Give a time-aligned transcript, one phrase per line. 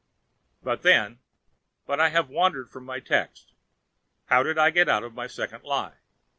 [0.65, 3.53] And then—But I have wandered from my text.
[4.25, 5.97] How did I get out of my second lie?